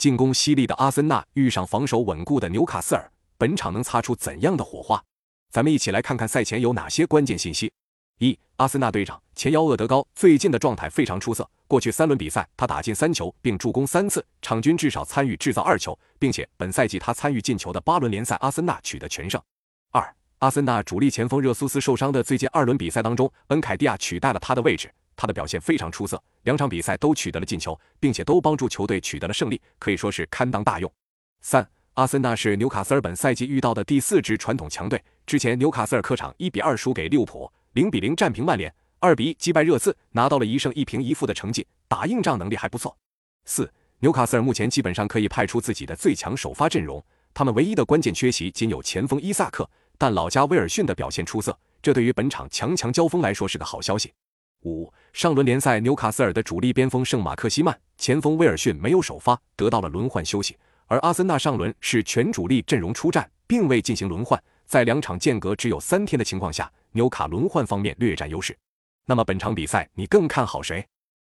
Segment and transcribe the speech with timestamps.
[0.00, 5.04] 进攻犀利的阿森纳遇上防守稳固的纽卡斯尔，本场能擦出怎样的火花？
[5.50, 7.70] 咱们一起来看看赛前有哪些关键信息。
[8.18, 19.38] 一、阿森纳队长前腰厄德高最近的状态非常出色，过去三轮比赛他打进三球并助攻三次，场均至少参与制造二球，并且本赛季他参与进球的八轮联赛，阿森纳取得全胜。
[19.90, 24.90] 二、阿森纳主力前锋热苏斯受伤的最近二轮比赛当中，恩凯蒂亚取代了他的位置，
[25.20, 30.90] 他的表现非常出色，两场比赛都取得了进球，并且都帮助球队取得了胜利，可以说是堪当大用。
[31.42, 37.52] 三、阿森纳是纽卡斯尔本赛季遇到的第四支传统强队，之前纽卡斯尔客场一比二输给利物浦。
[37.74, 42.96] 零比零战平曼联，二比一击败热刺，拿到了一胜一平一负的成绩，打硬仗能力还不错。
[43.44, 54.12] 四，纽卡斯尔目前基本上可以派出自己的最强首发阵容，他们唯一的关键缺席仅有前锋伊萨克，但老家威尔逊的表现出色，这对于本场强强交锋来说是个好消息。
[54.62, 60.56] 五，上轮联赛纽卡斯尔的主力边锋圣马克西曼，前锋威尔逊没有首发，得到了轮换休息，
[60.86, 66.70] 而阿森纳上轮是全主力阵容出战，并未进行轮换，在两场间隔只有三天的情况下。
[66.92, 68.56] 纽卡轮换方面略占优势，
[69.06, 70.84] 那么本场比赛你更看好谁？